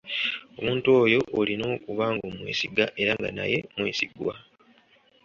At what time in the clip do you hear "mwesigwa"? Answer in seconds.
3.77-4.33